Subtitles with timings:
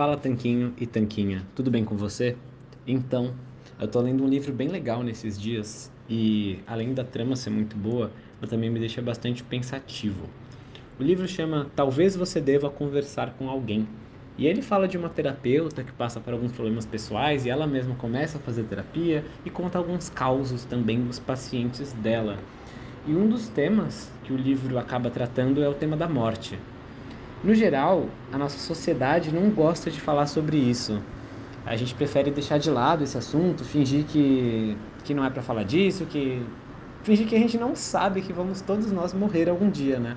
[0.00, 2.34] Fala Tanquinho e Tanquinha, tudo bem com você?
[2.86, 3.34] Então,
[3.78, 7.76] eu tô lendo um livro bem legal nesses dias e além da trama ser muito
[7.76, 8.10] boa,
[8.40, 10.26] eu também me deixa bastante pensativo.
[10.98, 13.86] O livro chama Talvez você deva conversar com alguém.
[14.38, 17.94] E ele fala de uma terapeuta que passa por alguns problemas pessoais e ela mesma
[17.94, 22.38] começa a fazer terapia e conta alguns causos também dos pacientes dela.
[23.04, 26.58] E um dos temas que o livro acaba tratando é o tema da morte.
[27.42, 31.00] No geral, a nossa sociedade não gosta de falar sobre isso.
[31.64, 35.64] A gente prefere deixar de lado esse assunto, fingir que, que não é para falar
[35.64, 36.42] disso, que
[37.02, 40.16] fingir que a gente não sabe que vamos todos nós morrer algum dia, né?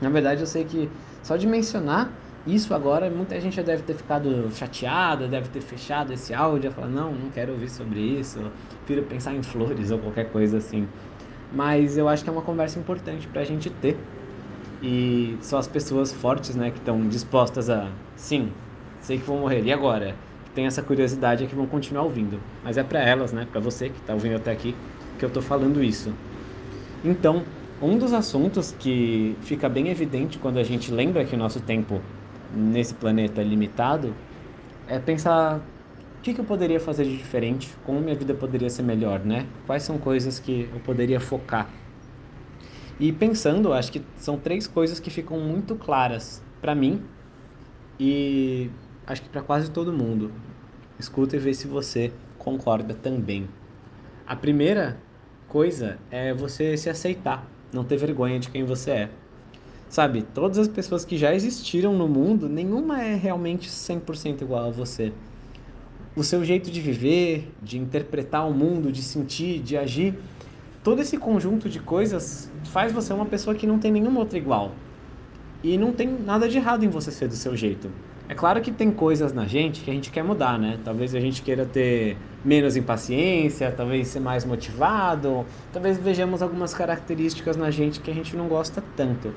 [0.00, 0.90] Na verdade, eu sei que
[1.22, 2.12] só de mencionar
[2.46, 6.88] isso agora, muita gente já deve ter ficado chateada, deve ter fechado esse áudio, falar
[6.88, 8.40] não, não quero ouvir sobre isso,
[8.84, 10.86] prefiro pensar em flores ou qualquer coisa assim.
[11.54, 13.96] Mas eu acho que é uma conversa importante para a gente ter
[14.82, 18.62] e são as pessoas fortes, né, que estão dispostas a, sim,
[19.00, 20.28] sei que vou morrer, e agora?
[20.54, 22.50] Tem essa curiosidade é que vão continuar ouvindo.
[22.62, 24.84] Mas é para elas, né, para você que está ouvindo até aqui,
[25.18, 26.20] que eu estou falando isso.
[27.02, 31.60] Então, um dos assuntos que fica bem evidente quando a gente lembra que o nosso
[31.64, 32.12] tempo
[32.48, 34.22] nesse planeta é limitado
[34.86, 35.60] é pensar
[36.18, 39.54] o que, que eu poderia fazer de diferente, como minha vida poderia ser melhor, né?
[39.64, 41.82] Quais são coisas que eu poderia focar
[43.02, 47.02] e pensando, acho que são três coisas que ficam muito claras para mim
[47.98, 48.70] e
[49.04, 50.30] acho que para quase todo mundo.
[51.00, 53.48] Escuta e vê se você concorda também.
[54.24, 54.96] A primeira
[55.48, 59.10] coisa é você se aceitar, não ter vergonha de quem você é.
[59.88, 64.70] Sabe, todas as pessoas que já existiram no mundo, nenhuma é realmente 100% igual a
[64.70, 65.12] você.
[66.14, 70.14] O seu jeito de viver, de interpretar o mundo, de sentir, de agir,
[70.82, 74.72] todo esse conjunto de coisas faz você uma pessoa que não tem nenhuma outra igual.
[75.62, 77.88] E não tem nada de errado em você ser do seu jeito.
[78.28, 80.78] É claro que tem coisas na gente que a gente quer mudar, né?
[80.84, 87.56] Talvez a gente queira ter menos impaciência, talvez ser mais motivado, talvez vejamos algumas características
[87.56, 89.32] na gente que a gente não gosta tanto.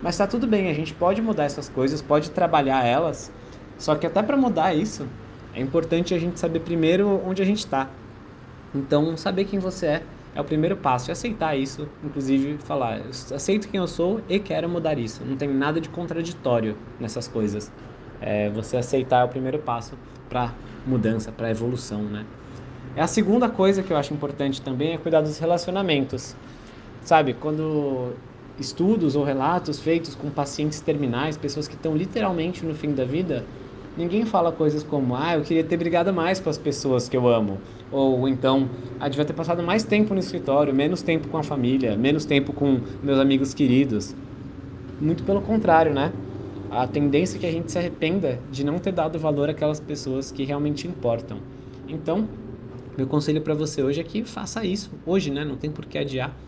[0.00, 3.32] Mas tá tudo bem, a gente pode mudar essas coisas, pode trabalhar elas.
[3.78, 5.06] Só que até para mudar isso,
[5.54, 7.90] é importante a gente saber primeiro onde a gente está.
[8.74, 10.02] Então, saber quem você é
[10.36, 11.10] é o primeiro passo.
[11.10, 13.00] E aceitar isso, inclusive falar,
[13.34, 15.24] aceito quem eu sou e quero mudar isso.
[15.24, 17.72] Não tem nada de contraditório nessas coisas.
[18.20, 19.96] É, você aceitar é o primeiro passo
[20.28, 20.52] para
[20.86, 22.24] mudança, para evolução, né?
[22.94, 26.36] É a segunda coisa que eu acho importante também é cuidar dos relacionamentos.
[27.02, 28.12] Sabe, quando
[28.58, 33.44] estudos ou relatos feitos com pacientes terminais, pessoas que estão literalmente no fim da vida,
[33.96, 37.28] ninguém fala coisas como, ah, eu queria ter brigado mais com as pessoas que eu
[37.28, 37.58] amo.
[37.90, 38.68] Ou então,
[39.00, 42.52] ah, devia ter passado mais tempo no escritório, menos tempo com a família, menos tempo
[42.52, 44.14] com meus amigos queridos.
[45.00, 46.12] Muito pelo contrário, né?
[46.70, 50.30] A tendência é que a gente se arrependa de não ter dado valor àquelas pessoas
[50.30, 51.38] que realmente importam.
[51.88, 52.28] Então,
[52.96, 55.44] meu conselho para você hoje é que faça isso hoje, né?
[55.44, 56.45] Não tem por que adiar.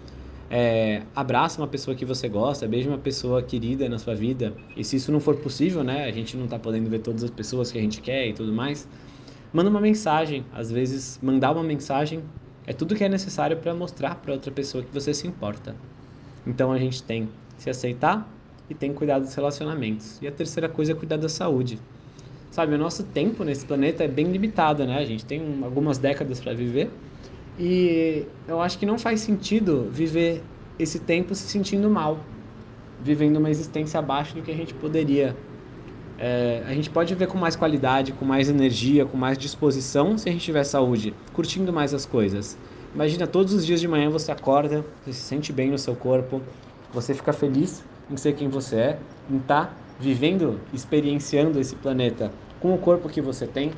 [0.51, 4.55] É, abraça uma pessoa que você gosta, beije uma pessoa querida na sua vida.
[4.75, 6.05] E se isso não for possível, né?
[6.07, 8.53] A gente não está podendo ver todas as pessoas que a gente quer e tudo
[8.53, 8.89] mais.
[9.53, 10.45] Manda uma mensagem.
[10.53, 12.23] Às vezes, mandar uma mensagem
[12.67, 15.75] é tudo que é necessário para mostrar para outra pessoa que você se importa.
[16.47, 18.29] Então a gente tem se aceitar
[18.69, 20.21] e tem cuidar dos relacionamentos.
[20.21, 21.79] E a terceira coisa é cuidar da saúde.
[22.51, 24.99] Sabe, o nosso tempo nesse planeta é bem limitado, né?
[24.99, 26.91] A gente tem algumas décadas para viver
[27.59, 30.43] e eu acho que não faz sentido viver
[30.79, 32.21] esse tempo se sentindo mal,
[33.03, 35.37] vivendo uma existência abaixo do que a gente poderia.
[36.21, 40.29] É, a gente pode viver com mais qualidade, com mais energia, com mais disposição se
[40.29, 42.57] a gente tiver saúde, curtindo mais as coisas.
[42.95, 46.41] Imagina todos os dias de manhã você acorda, você se sente bem no seu corpo,
[46.93, 48.99] você fica feliz em ser quem você é,
[49.31, 53.71] em estar tá vivendo, experienciando esse planeta com o corpo que você tem.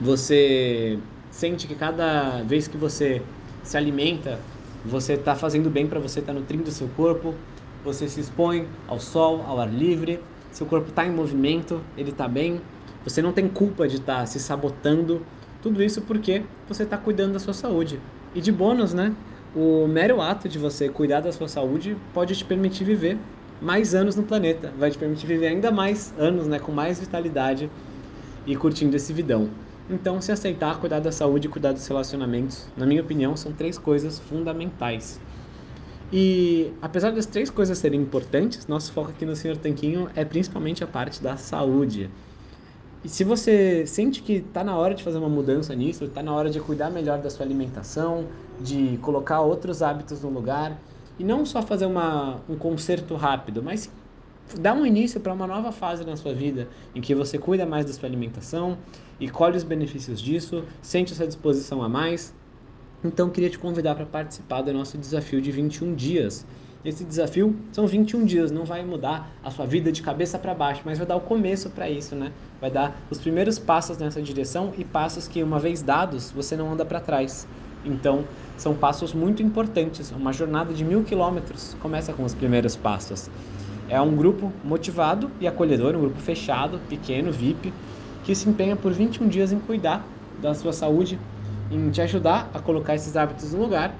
[0.00, 0.98] Você
[1.30, 3.22] sente que cada vez que você
[3.62, 4.38] se alimenta,
[4.84, 7.34] você está fazendo bem para você, está nutrindo o seu corpo,
[7.84, 10.20] você se expõe ao sol, ao ar livre,
[10.50, 12.60] seu corpo está em movimento, ele está bem,
[13.04, 15.24] você não tem culpa de estar tá se sabotando,
[15.62, 18.00] tudo isso porque você está cuidando da sua saúde.
[18.34, 19.14] E de bônus, né?
[19.54, 23.18] O mero ato de você cuidar da sua saúde pode te permitir viver
[23.60, 27.70] mais anos no planeta, vai te permitir viver ainda mais anos, né, com mais vitalidade
[28.46, 29.50] e curtindo esse vidão.
[29.92, 33.76] Então, se aceitar, cuidar da saúde e cuidar dos relacionamentos, na minha opinião, são três
[33.76, 35.20] coisas fundamentais.
[36.12, 40.84] E apesar das três coisas serem importantes, nosso foco aqui no Senhor Tanquinho é principalmente
[40.84, 42.08] a parte da saúde.
[43.02, 46.32] E se você sente que está na hora de fazer uma mudança nisso, está na
[46.32, 48.28] hora de cuidar melhor da sua alimentação,
[48.60, 50.78] de colocar outros hábitos no lugar,
[51.18, 53.90] e não só fazer uma, um conserto rápido, mas
[54.58, 57.84] dá um início para uma nova fase na sua vida, em que você cuida mais
[57.84, 58.78] da sua alimentação
[59.18, 62.34] e colhe os benefícios disso, sente essa disposição a mais.
[63.04, 66.46] Então, queria te convidar para participar do nosso desafio de 21 dias.
[66.84, 70.82] Esse desafio são 21 dias, não vai mudar a sua vida de cabeça para baixo,
[70.84, 72.32] mas vai dar o começo para isso, né?
[72.58, 76.72] Vai dar os primeiros passos nessa direção e passos que, uma vez dados, você não
[76.72, 77.46] anda para trás.
[77.84, 78.24] Então,
[78.56, 80.10] são passos muito importantes.
[80.10, 83.30] Uma jornada de mil quilômetros começa com os primeiros passos.
[83.90, 87.72] É um grupo motivado e acolhedor, um grupo fechado, pequeno, VIP,
[88.22, 90.06] que se empenha por 21 dias em cuidar
[90.40, 91.18] da sua saúde,
[91.72, 93.92] em te ajudar a colocar esses hábitos no lugar.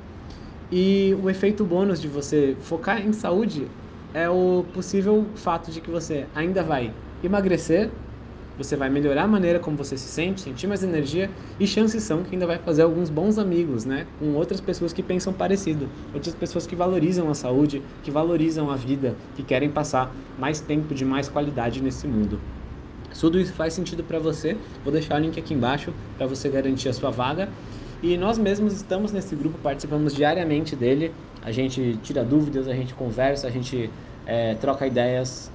[0.71, 3.67] E o efeito bônus de você focar em saúde
[4.15, 6.93] é o possível fato de que você ainda vai
[7.25, 7.91] emagrecer,
[8.63, 12.23] você vai melhorar a maneira como você se sente, sentir mais energia e chances são
[12.23, 16.35] que ainda vai fazer alguns bons amigos, né, com outras pessoas que pensam parecido, outras
[16.35, 21.07] pessoas que valorizam a saúde, que valorizam a vida, que querem passar mais tempo de
[21.07, 22.39] mais qualidade nesse mundo.
[23.11, 26.49] Se tudo isso faz sentido para você, vou deixar o link aqui embaixo para você
[26.51, 27.49] garantir a sua vaga.
[28.03, 31.13] E nós mesmos estamos nesse grupo, participamos diariamente dele.
[31.43, 33.91] A gente tira dúvidas, a gente conversa, a gente
[34.25, 35.51] é, troca ideias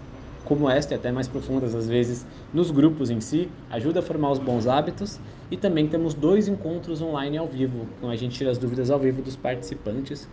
[0.45, 4.31] como esta e até mais profundas às vezes nos grupos em si, ajuda a formar
[4.31, 5.19] os bons hábitos
[5.51, 8.99] e também temos dois encontros online ao vivo, com a gente tira as dúvidas ao
[8.99, 10.29] vivo dos participantes.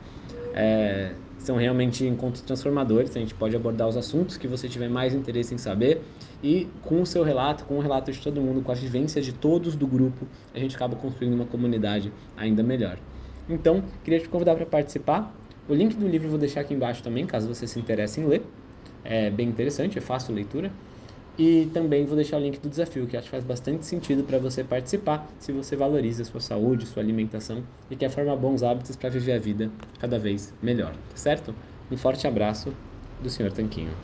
[0.55, 5.13] É, são realmente encontros transformadores, a gente pode abordar os assuntos que você tiver mais
[5.13, 6.01] interesse em saber
[6.43, 9.33] e com o seu relato, com o relato de todo mundo, com a vivência de
[9.33, 12.99] todos do grupo, a gente acaba construindo uma comunidade ainda melhor.
[13.49, 15.35] Então, queria te convidar para participar.
[15.69, 18.27] O link do livro eu vou deixar aqui embaixo também, caso você se interesse em
[18.27, 18.43] ler.
[19.05, 20.73] É bem interessante, é fácil leitura.
[21.39, 24.39] E também vou deixar o link do desafio, que acho que faz bastante sentido para
[24.39, 28.97] você participar, se você valoriza a sua saúde, sua alimentação e quer formar bons hábitos
[28.97, 31.55] para viver a vida cada vez melhor, tá certo?
[31.91, 32.77] Um forte abraço
[33.19, 33.51] do Sr.
[33.51, 33.93] Tanquinho.